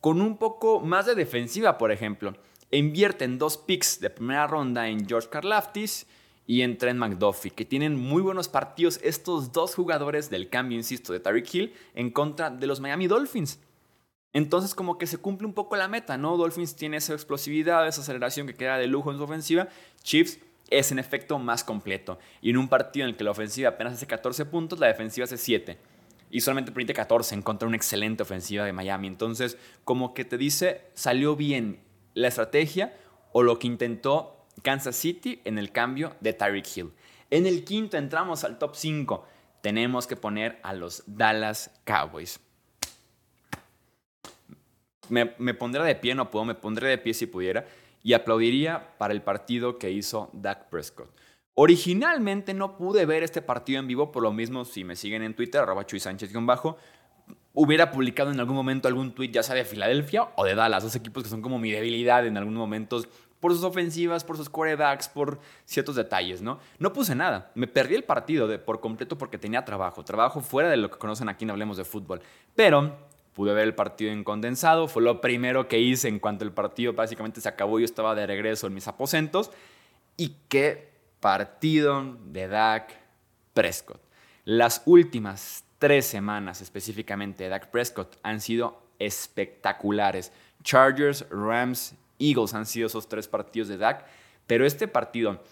con 0.00 0.20
un 0.20 0.36
poco 0.36 0.80
más 0.80 1.06
de 1.06 1.14
defensiva, 1.14 1.78
por 1.78 1.90
ejemplo. 1.90 2.34
Invierten 2.70 3.38
dos 3.38 3.56
picks 3.56 4.00
de 4.00 4.10
primera 4.10 4.46
ronda 4.46 4.88
en 4.88 5.06
George 5.06 5.28
Karlaftis 5.28 6.06
y 6.46 6.62
en 6.62 6.76
Trent 6.76 6.98
McDuffie, 6.98 7.50
que 7.50 7.64
tienen 7.64 7.96
muy 7.96 8.22
buenos 8.22 8.48
partidos 8.48 9.00
estos 9.02 9.52
dos 9.52 9.74
jugadores 9.74 10.30
del 10.30 10.48
cambio, 10.50 10.76
insisto, 10.76 11.12
de 11.12 11.20
Tyreek 11.20 11.54
Hill 11.54 11.74
en 11.94 12.10
contra 12.10 12.50
de 12.50 12.66
los 12.66 12.80
Miami 12.80 13.06
Dolphins. 13.06 13.60
Entonces 14.34 14.74
como 14.74 14.98
que 14.98 15.06
se 15.06 15.18
cumple 15.18 15.46
un 15.46 15.54
poco 15.54 15.76
la 15.76 15.88
meta, 15.88 16.18
¿no? 16.18 16.36
Dolphins 16.36 16.74
tiene 16.74 16.96
esa 16.96 17.14
explosividad, 17.14 17.86
esa 17.86 18.00
aceleración 18.00 18.46
que 18.46 18.54
queda 18.54 18.78
de 18.78 18.88
lujo 18.88 19.10
en 19.12 19.16
su 19.16 19.22
ofensiva. 19.22 19.68
Chiefs 20.02 20.40
es 20.70 20.90
en 20.90 20.98
efecto 20.98 21.38
más 21.38 21.62
completo. 21.62 22.18
Y 22.42 22.50
en 22.50 22.56
un 22.56 22.68
partido 22.68 23.04
en 23.04 23.10
el 23.10 23.16
que 23.16 23.22
la 23.22 23.30
ofensiva 23.30 23.70
apenas 23.70 23.94
hace 23.94 24.06
14 24.06 24.44
puntos, 24.46 24.80
la 24.80 24.88
defensiva 24.88 25.24
hace 25.24 25.38
7. 25.38 25.78
Y 26.30 26.40
solamente 26.40 26.72
permite 26.72 26.94
14 26.94 27.36
en 27.36 27.42
contra 27.42 27.66
de 27.66 27.68
una 27.68 27.76
excelente 27.76 28.24
ofensiva 28.24 28.64
de 28.64 28.72
Miami. 28.72 29.06
Entonces 29.06 29.56
como 29.84 30.14
que 30.14 30.24
te 30.24 30.36
dice, 30.36 30.82
salió 30.94 31.36
bien 31.36 31.78
la 32.14 32.26
estrategia 32.26 32.96
o 33.32 33.44
lo 33.44 33.60
que 33.60 33.68
intentó 33.68 34.43
Kansas 34.64 34.96
City 34.96 35.40
en 35.44 35.58
el 35.58 35.70
cambio 35.70 36.16
de 36.18 36.32
Tyreek 36.32 36.66
Hill. 36.76 36.90
En 37.30 37.46
el 37.46 37.62
quinto 37.62 37.96
entramos 37.96 38.42
al 38.42 38.58
top 38.58 38.74
5. 38.74 39.24
Tenemos 39.60 40.08
que 40.08 40.16
poner 40.16 40.58
a 40.64 40.72
los 40.72 41.04
Dallas 41.06 41.70
Cowboys 41.84 42.40
me, 45.08 45.54
pondré 45.54 45.84
de 45.84 45.94
pie, 45.94 46.14
no 46.14 46.30
puedo, 46.30 46.44
me 46.44 46.54
pondré 46.54 46.88
de 46.88 46.98
pie 46.98 47.14
si 47.14 47.26
pudiera 47.26 47.66
y 48.02 48.12
aplaudiría 48.12 48.96
para 48.98 49.12
el 49.14 49.22
partido 49.22 49.78
que 49.78 49.90
hizo 49.90 50.30
Dak 50.32 50.68
Prescott. 50.68 51.10
Originalmente 51.54 52.52
no 52.52 52.76
pude 52.76 53.06
ver 53.06 53.22
este 53.22 53.40
partido 53.40 53.78
en 53.78 53.86
vivo, 53.86 54.10
por 54.12 54.22
lo 54.22 54.32
mismo, 54.32 54.64
si 54.64 54.84
me 54.84 54.96
siguen 54.96 55.22
en 55.22 55.34
Twitter, 55.34 55.60
arroba 55.60 55.86
Chuy 55.86 56.00
Sánchez-bajo, 56.00 56.76
hubiera 57.52 57.92
publicado 57.92 58.32
en 58.32 58.40
algún 58.40 58.56
momento 58.56 58.88
algún 58.88 59.14
tweet, 59.14 59.30
ya 59.30 59.42
sea 59.42 59.54
de 59.54 59.64
Filadelfia 59.64 60.28
o 60.36 60.44
de 60.44 60.54
Dallas, 60.54 60.82
dos 60.82 60.96
equipos 60.96 61.22
que 61.22 61.28
son 61.28 61.42
como 61.42 61.58
mi 61.58 61.70
debilidad 61.70 62.26
en 62.26 62.36
algunos 62.36 62.58
momentos 62.58 63.08
por 63.44 63.52
sus 63.52 63.62
ofensivas, 63.62 64.24
por 64.24 64.38
sus 64.38 64.48
quarterbacks, 64.48 65.06
por 65.06 65.38
ciertos 65.66 65.96
detalles, 65.96 66.40
¿no? 66.40 66.58
No 66.78 66.94
puse 66.94 67.14
nada. 67.14 67.50
Me 67.54 67.66
perdí 67.66 67.94
el 67.94 68.02
partido 68.02 68.48
de, 68.48 68.58
por 68.58 68.80
completo 68.80 69.18
porque 69.18 69.36
tenía 69.36 69.66
trabajo. 69.66 70.02
Trabajo 70.02 70.40
fuera 70.40 70.70
de 70.70 70.78
lo 70.78 70.90
que 70.90 70.96
conocen 70.96 71.28
aquí 71.28 71.44
en 71.44 71.50
Hablemos 71.50 71.76
de 71.76 71.84
Fútbol. 71.84 72.22
Pero 72.56 72.96
pude 73.34 73.52
ver 73.52 73.64
el 73.64 73.74
partido 73.74 74.12
en 74.12 74.24
condensado, 74.24 74.88
fue 74.88 75.02
lo 75.02 75.20
primero 75.20 75.68
que 75.68 75.78
hice 75.78 76.08
en 76.08 76.20
cuanto 76.20 76.42
el 76.42 76.52
partido 76.52 76.94
básicamente 76.94 77.42
se 77.42 77.48
acabó, 77.50 77.78
yo 77.78 77.84
estaba 77.84 78.14
de 78.14 78.26
regreso 78.26 78.66
en 78.66 78.72
mis 78.72 78.88
aposentos. 78.88 79.50
Y 80.16 80.36
qué 80.48 80.94
partido 81.20 82.16
de 82.24 82.48
Dak 82.48 82.94
Prescott. 83.52 84.00
Las 84.46 84.80
últimas 84.86 85.64
tres 85.78 86.06
semanas 86.06 86.62
específicamente 86.62 87.44
de 87.44 87.50
Dak 87.50 87.70
Prescott 87.70 88.16
han 88.22 88.40
sido 88.40 88.80
espectaculares. 88.98 90.32
Chargers, 90.62 91.26
Rams, 91.28 91.94
Han 92.54 92.66
sido 92.66 92.86
esos 92.86 93.08
tres 93.08 93.28
partidos 93.28 93.68
de 93.68 93.76
Dak, 93.76 94.06
pero 94.46 94.64
este 94.64 94.88
partido 94.88 95.42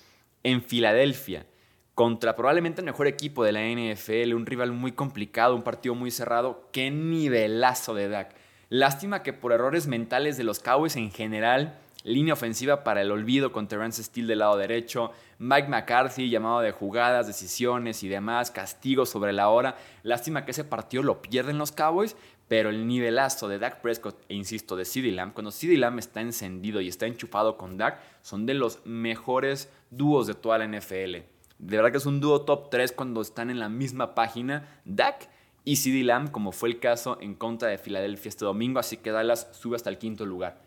en 0.42 0.62
Filadelfia 0.62 1.46
contra 1.94 2.34
probablemente 2.34 2.80
el 2.80 2.86
mejor 2.86 3.06
equipo 3.06 3.44
de 3.44 3.52
la 3.52 3.60
NFL, 3.60 4.34
un 4.34 4.46
rival 4.46 4.72
muy 4.72 4.92
complicado, 4.92 5.54
un 5.54 5.62
partido 5.62 5.94
muy 5.94 6.10
cerrado. 6.10 6.68
Qué 6.72 6.90
nivelazo 6.90 7.94
de 7.94 8.08
Dak. 8.08 8.34
Lástima 8.70 9.22
que 9.22 9.34
por 9.34 9.52
errores 9.52 9.86
mentales 9.86 10.38
de 10.38 10.44
los 10.44 10.58
Cowboys 10.58 10.96
en 10.96 11.10
general, 11.10 11.78
línea 12.04 12.34
ofensiva 12.34 12.84
para 12.84 13.02
el 13.02 13.10
olvido 13.10 13.52
con 13.52 13.68
Terrence 13.68 14.02
Steele 14.02 14.28
del 14.28 14.38
lado 14.38 14.56
derecho, 14.56 15.12
Mike 15.38 15.68
McCarthy 15.68 16.30
llamado 16.30 16.60
de 16.60 16.72
jugadas, 16.72 17.26
decisiones 17.26 18.02
y 18.02 18.08
demás, 18.08 18.50
castigos 18.50 19.10
sobre 19.10 19.32
la 19.32 19.50
hora. 19.50 19.76
Lástima 20.02 20.44
que 20.44 20.52
ese 20.52 20.64
partido 20.64 21.02
lo 21.02 21.20
pierden 21.20 21.58
los 21.58 21.72
Cowboys, 21.72 22.16
pero 22.48 22.70
el 22.70 22.86
nivelazo 22.86 23.48
de 23.48 23.58
Dak 23.58 23.80
Prescott 23.80 24.20
e 24.28 24.34
insisto 24.34 24.76
de 24.76 24.84
CeeDee 24.84 25.12
Lamb, 25.12 25.32
cuando 25.32 25.50
CeeDee 25.50 25.78
Lamb 25.78 25.98
está 25.98 26.20
encendido 26.20 26.80
y 26.80 26.88
está 26.88 27.06
enchufado 27.06 27.56
con 27.56 27.76
Dak, 27.78 28.00
son 28.22 28.46
de 28.46 28.54
los 28.54 28.84
mejores 28.84 29.70
dúos 29.90 30.26
de 30.26 30.34
toda 30.34 30.58
la 30.58 30.66
NFL. 30.66 31.24
De 31.58 31.76
verdad 31.76 31.92
que 31.92 31.98
es 31.98 32.06
un 32.06 32.20
dúo 32.20 32.42
top 32.42 32.70
3 32.70 32.92
cuando 32.92 33.20
están 33.20 33.48
en 33.48 33.60
la 33.60 33.68
misma 33.68 34.14
página. 34.14 34.80
Dak 34.84 35.28
y 35.64 35.76
CD 35.76 36.02
Lamb, 36.02 36.30
como 36.30 36.52
fue 36.52 36.68
el 36.70 36.80
caso 36.80 37.18
en 37.20 37.34
contra 37.34 37.68
de 37.68 37.78
Filadelfia 37.78 38.28
este 38.28 38.44
domingo, 38.44 38.80
así 38.80 38.96
que 38.96 39.12
Dallas 39.12 39.48
sube 39.52 39.76
hasta 39.76 39.90
el 39.90 39.98
quinto 39.98 40.26
lugar. 40.26 40.60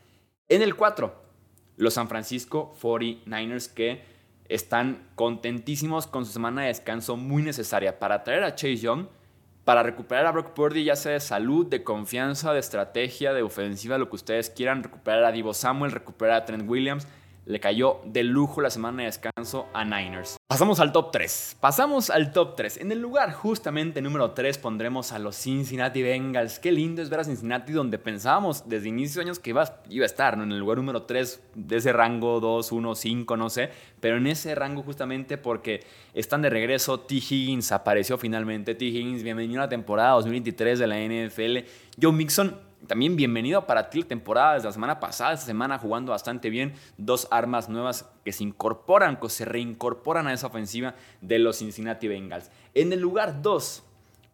En 0.48 0.62
el 0.62 0.75
4, 0.75 1.13
los 1.77 1.96
San 1.96 2.08
Francisco 2.08 2.74
49ers 2.82 3.74
que 3.74 4.03
están 4.48 5.10
contentísimos 5.15 6.08
con 6.08 6.25
su 6.25 6.32
semana 6.32 6.62
de 6.62 6.67
descanso 6.67 7.17
muy 7.17 7.44
necesaria 7.44 8.00
para 8.00 8.24
traer 8.24 8.44
a 8.44 8.55
Chase 8.55 8.77
Young, 8.77 9.08
para 9.65 9.84
recuperar 9.84 10.27
a 10.27 10.31
Brock 10.31 10.53
Purdy, 10.53 10.84
ya 10.84 10.95
sea 10.95 11.13
de 11.13 11.19
salud, 11.19 11.65
de 11.65 11.84
confianza, 11.84 12.53
de 12.53 12.60
estrategia, 12.60 13.34
de 13.34 13.41
ofensiva, 13.41 13.98
lo 13.98 14.10
que 14.10 14.15
ustedes 14.15 14.51
quieran, 14.51 14.84
recuperar 14.84 15.24
a 15.24 15.31
Divo 15.31 15.53
Samuel, 15.55 15.91
recuperar 15.91 16.38
a 16.38 16.45
Trent 16.45 16.69
Williams 16.69 17.07
le 17.45 17.59
cayó 17.59 18.01
de 18.05 18.23
lujo 18.23 18.61
la 18.61 18.69
semana 18.69 19.03
de 19.03 19.05
descanso 19.05 19.67
a 19.73 19.85
Niners. 19.85 20.37
Pasamos 20.47 20.79
al 20.79 20.91
top 20.91 21.11
3. 21.11 21.57
Pasamos 21.59 22.09
al 22.09 22.31
top 22.31 22.55
3. 22.55 22.77
En 22.77 22.91
el 22.91 22.99
lugar 22.99 23.33
justamente 23.33 24.01
número 24.01 24.31
3 24.31 24.57
pondremos 24.57 25.11
a 25.11 25.19
los 25.19 25.35
Cincinnati 25.35 26.01
Bengals. 26.01 26.59
Qué 26.59 26.71
lindo 26.71 27.01
es 27.01 27.09
ver 27.09 27.19
a 27.19 27.23
Cincinnati 27.23 27.73
donde 27.73 27.99
pensábamos 27.99 28.67
desde 28.67 28.89
inicio 28.89 29.19
de 29.19 29.25
años 29.25 29.39
que 29.39 29.51
iba, 29.51 29.61
a 29.63 30.05
estar, 30.05 30.37
¿no? 30.37 30.43
En 30.43 30.51
el 30.51 30.59
lugar 30.59 30.77
número 30.77 31.03
3 31.03 31.41
de 31.55 31.77
ese 31.77 31.93
rango 31.93 32.39
2, 32.39 32.71
1, 32.71 32.95
5, 32.95 33.37
no 33.37 33.49
sé. 33.49 33.69
Pero 33.99 34.17
en 34.17 34.27
ese 34.27 34.55
rango 34.55 34.83
justamente 34.83 35.37
porque 35.37 35.83
están 36.13 36.41
de 36.41 36.49
regreso. 36.49 36.99
T. 36.99 37.15
Higgins 37.15 37.71
apareció 37.71 38.17
finalmente. 38.17 38.75
T. 38.75 38.85
Higgins, 38.85 39.23
bienvenido 39.23 39.61
a 39.61 39.65
la 39.65 39.69
temporada 39.69 40.11
2023 40.11 40.79
de 40.79 40.87
la 40.87 40.97
NFL. 40.99 41.67
Joe 42.01 42.11
Mixon 42.11 42.64
también 42.85 43.15
bienvenido 43.15 43.65
para 43.65 43.89
ti 43.89 44.01
la 44.01 44.07
temporada 44.07 44.53
desde 44.55 44.67
la 44.67 44.73
semana 44.73 44.99
pasada, 44.99 45.33
esta 45.33 45.45
semana 45.45 45.77
jugando 45.77 46.11
bastante 46.11 46.49
bien. 46.49 46.73
Dos 46.97 47.27
armas 47.31 47.69
nuevas 47.69 48.09
que 48.23 48.31
se 48.31 48.43
incorporan, 48.43 49.19
que 49.19 49.29
se 49.29 49.45
reincorporan 49.45 50.27
a 50.27 50.33
esa 50.33 50.47
ofensiva 50.47 50.95
de 51.21 51.39
los 51.39 51.57
Cincinnati 51.57 52.07
Bengals. 52.07 52.51
En 52.73 52.93
el 52.93 52.99
lugar 52.99 53.41
2 53.41 53.83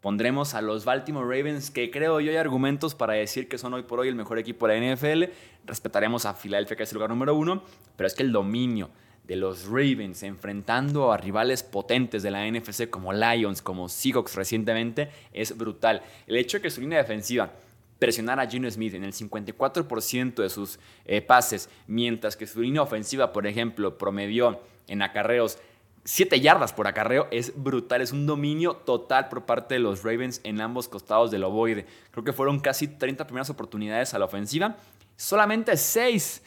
pondremos 0.01 0.53
a 0.55 0.61
los 0.61 0.83
Baltimore 0.83 1.25
Ravens, 1.25 1.69
que 1.69 1.91
creo 1.91 2.19
yo 2.19 2.31
hay 2.31 2.37
argumentos 2.37 2.95
para 2.95 3.13
decir 3.13 3.47
que 3.47 3.57
son 3.57 3.73
hoy 3.73 3.83
por 3.83 3.99
hoy 3.99 4.07
el 4.07 4.15
mejor 4.15 4.39
equipo 4.39 4.67
de 4.67 4.79
la 4.79 4.95
NFL. 4.95 5.25
Respetaremos 5.65 6.25
a 6.25 6.33
Philadelphia, 6.33 6.75
que 6.75 6.83
es 6.83 6.91
el 6.91 6.95
lugar 6.95 7.09
número 7.09 7.35
uno, 7.35 7.63
pero 7.95 8.07
es 8.07 8.15
que 8.15 8.23
el 8.23 8.31
dominio 8.31 8.89
de 9.23 9.35
los 9.35 9.67
Ravens 9.67 10.23
enfrentando 10.23 11.11
a 11.11 11.17
rivales 11.17 11.63
potentes 11.63 12.23
de 12.23 12.31
la 12.31 12.49
NFC 12.49 12.89
como 12.89 13.13
Lions, 13.13 13.61
como 13.61 13.87
Seahawks 13.87 14.35
recientemente, 14.35 15.09
es 15.31 15.55
brutal. 15.55 16.01
El 16.25 16.35
hecho 16.35 16.57
de 16.57 16.63
que 16.63 16.71
su 16.71 16.81
línea 16.81 16.97
defensiva 16.97 17.51
presionar 18.01 18.39
a 18.39 18.47
Gino 18.47 18.69
Smith 18.71 18.95
en 18.95 19.03
el 19.03 19.13
54% 19.13 20.41
de 20.41 20.49
sus 20.49 20.79
eh, 21.05 21.21
pases, 21.21 21.69
mientras 21.85 22.35
que 22.35 22.47
su 22.47 22.59
línea 22.59 22.81
ofensiva, 22.81 23.31
por 23.31 23.45
ejemplo, 23.45 23.99
promedió 23.99 24.59
en 24.87 25.03
acarreos 25.03 25.59
7 26.03 26.41
yardas 26.41 26.73
por 26.73 26.87
acarreo 26.87 27.27
es 27.29 27.53
brutal, 27.55 28.01
es 28.01 28.11
un 28.11 28.25
dominio 28.25 28.73
total 28.73 29.29
por 29.29 29.45
parte 29.45 29.75
de 29.75 29.81
los 29.81 30.03
Ravens 30.03 30.41
en 30.43 30.59
ambos 30.59 30.87
costados 30.87 31.29
del 31.29 31.43
ovoide. 31.43 31.85
Creo 32.09 32.23
que 32.23 32.33
fueron 32.33 32.59
casi 32.59 32.87
30 32.87 33.27
primeras 33.27 33.51
oportunidades 33.51 34.15
a 34.15 34.19
la 34.19 34.25
ofensiva, 34.25 34.77
solamente 35.15 35.77
6 35.77 36.41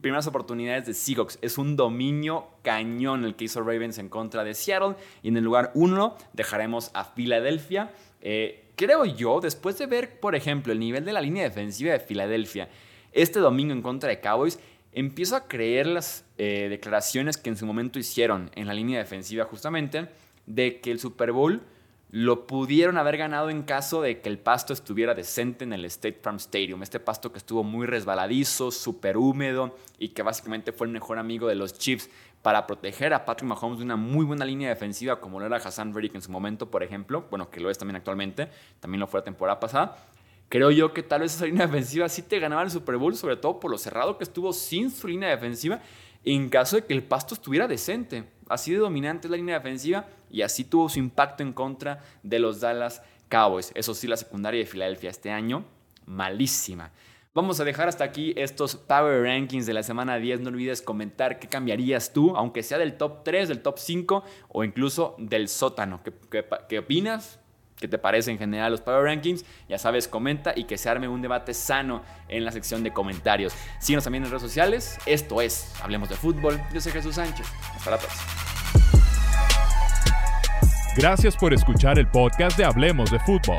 primeras 0.00 0.26
oportunidades 0.26 0.86
de 0.86 0.94
Seahawks. 0.94 1.38
Es 1.42 1.58
un 1.58 1.76
dominio 1.76 2.48
cañón 2.62 3.26
el 3.26 3.34
que 3.34 3.44
hizo 3.44 3.60
Ravens 3.60 3.98
en 3.98 4.08
contra 4.08 4.42
de 4.42 4.54
Seattle. 4.54 4.94
Y 5.22 5.28
en 5.28 5.36
el 5.36 5.44
lugar 5.44 5.70
1 5.74 6.16
dejaremos 6.32 6.90
a 6.94 7.04
Filadelfia. 7.04 7.92
Eh, 8.22 8.63
creo 8.76 9.04
yo, 9.04 9.40
después 9.40 9.78
de 9.78 9.86
ver, 9.86 10.20
por 10.20 10.34
ejemplo, 10.34 10.72
el 10.72 10.78
nivel 10.78 11.04
de 11.04 11.12
la 11.12 11.20
línea 11.20 11.44
defensiva 11.44 11.92
de 11.92 12.00
Filadelfia 12.00 12.68
este 13.14 13.38
domingo 13.38 13.72
en 13.72 13.80
contra 13.80 14.08
de 14.08 14.20
Cowboys, 14.20 14.58
empiezo 14.92 15.36
a 15.36 15.48
creer 15.48 15.86
las 15.86 16.24
eh, 16.36 16.66
declaraciones 16.68 17.36
que 17.36 17.48
en 17.48 17.56
su 17.56 17.64
momento 17.64 17.98
hicieron 17.98 18.50
en 18.54 18.66
la 18.66 18.74
línea 18.74 18.98
defensiva 18.98 19.44
justamente 19.44 20.08
de 20.46 20.80
que 20.80 20.90
el 20.90 21.00
Super 21.00 21.32
Bowl 21.32 21.62
lo 22.10 22.46
pudieron 22.46 22.96
haber 22.96 23.16
ganado 23.16 23.50
en 23.50 23.64
caso 23.64 24.00
de 24.00 24.20
que 24.20 24.28
el 24.28 24.38
pasto 24.38 24.72
estuviera 24.72 25.14
decente 25.14 25.64
en 25.64 25.72
el 25.72 25.84
State 25.86 26.20
Farm 26.22 26.36
Stadium. 26.36 26.82
Este 26.82 27.00
pasto 27.00 27.32
que 27.32 27.38
estuvo 27.38 27.64
muy 27.64 27.86
resbaladizo, 27.86 28.70
súper 28.70 29.16
húmedo 29.16 29.76
y 29.98 30.10
que 30.10 30.22
básicamente 30.22 30.70
fue 30.70 30.86
el 30.86 30.92
mejor 30.92 31.18
amigo 31.18 31.48
de 31.48 31.56
los 31.56 31.76
Chiefs 31.76 32.08
para 32.44 32.66
proteger 32.66 33.14
a 33.14 33.24
Patrick 33.24 33.48
Mahomes 33.48 33.78
de 33.78 33.86
una 33.86 33.96
muy 33.96 34.22
buena 34.26 34.44
línea 34.44 34.68
defensiva 34.68 35.18
como 35.18 35.40
lo 35.40 35.46
era 35.46 35.56
Hassan 35.56 35.94
Reddick 35.94 36.14
en 36.14 36.20
su 36.20 36.30
momento, 36.30 36.70
por 36.70 36.82
ejemplo. 36.82 37.24
Bueno, 37.30 37.48
que 37.48 37.58
lo 37.58 37.70
es 37.70 37.78
también 37.78 37.96
actualmente. 37.96 38.50
También 38.80 39.00
lo 39.00 39.06
fue 39.06 39.20
la 39.20 39.24
temporada 39.24 39.58
pasada. 39.58 39.96
Creo 40.50 40.70
yo 40.70 40.92
que 40.92 41.02
tal 41.02 41.22
vez 41.22 41.34
esa 41.34 41.46
línea 41.46 41.66
defensiva 41.66 42.06
sí 42.06 42.20
te 42.20 42.38
ganaba 42.38 42.62
el 42.62 42.70
Super 42.70 42.98
Bowl, 42.98 43.16
sobre 43.16 43.36
todo 43.36 43.58
por 43.58 43.70
lo 43.70 43.78
cerrado 43.78 44.18
que 44.18 44.24
estuvo 44.24 44.52
sin 44.52 44.90
su 44.90 45.08
línea 45.08 45.30
defensiva, 45.30 45.80
en 46.22 46.50
caso 46.50 46.76
de 46.76 46.84
que 46.84 46.92
el 46.92 47.02
pasto 47.02 47.32
estuviera 47.32 47.66
decente. 47.66 48.24
Así 48.46 48.72
de 48.72 48.78
dominante 48.78 49.26
es 49.26 49.30
la 49.30 49.38
línea 49.38 49.54
defensiva 49.54 50.04
y 50.30 50.42
así 50.42 50.64
tuvo 50.64 50.90
su 50.90 50.98
impacto 50.98 51.42
en 51.42 51.54
contra 51.54 52.02
de 52.22 52.40
los 52.40 52.60
Dallas 52.60 53.00
Cowboys. 53.30 53.72
Eso 53.74 53.94
sí, 53.94 54.06
la 54.06 54.18
secundaria 54.18 54.60
de 54.60 54.66
Filadelfia 54.66 55.08
este 55.08 55.30
año, 55.30 55.64
malísima. 56.04 56.90
Vamos 57.36 57.58
a 57.58 57.64
dejar 57.64 57.88
hasta 57.88 58.04
aquí 58.04 58.32
estos 58.36 58.76
Power 58.76 59.24
Rankings 59.24 59.66
de 59.66 59.74
la 59.74 59.82
semana 59.82 60.18
10. 60.18 60.42
No 60.42 60.50
olvides 60.50 60.80
comentar 60.80 61.40
qué 61.40 61.48
cambiarías 61.48 62.12
tú, 62.12 62.36
aunque 62.36 62.62
sea 62.62 62.78
del 62.78 62.96
top 62.96 63.24
3, 63.24 63.48
del 63.48 63.60
top 63.60 63.76
5 63.76 64.22
o 64.50 64.62
incluso 64.62 65.16
del 65.18 65.48
sótano. 65.48 66.00
¿Qué, 66.04 66.12
qué 66.68 66.78
opinas? 66.78 67.40
qué 67.80 67.88
te 67.88 67.98
parece 67.98 68.30
en 68.30 68.38
general 68.38 68.70
los 68.70 68.80
Power 68.80 69.02
Rankings. 69.02 69.44
Ya 69.68 69.78
sabes, 69.78 70.06
comenta 70.06 70.52
y 70.54 70.62
que 70.62 70.78
se 70.78 70.88
arme 70.88 71.08
un 71.08 71.22
debate 71.22 71.54
sano 71.54 72.02
en 72.28 72.44
la 72.44 72.52
sección 72.52 72.84
de 72.84 72.92
comentarios. 72.92 73.52
Síguenos 73.80 74.04
también 74.04 74.22
en 74.22 74.30
redes 74.30 74.42
sociales. 74.42 74.96
Esto 75.04 75.40
es 75.40 75.74
Hablemos 75.82 76.08
de 76.08 76.14
Fútbol. 76.14 76.60
Yo 76.72 76.80
soy 76.80 76.92
Jesús 76.92 77.16
Sánchez. 77.16 77.48
Hasta 77.74 77.90
la 77.90 77.98
próxima. 77.98 78.24
Gracias 80.96 81.36
por 81.36 81.52
escuchar 81.52 81.98
el 81.98 82.06
podcast 82.06 82.56
de 82.56 82.64
Hablemos 82.64 83.10
de 83.10 83.18
Fútbol. 83.18 83.58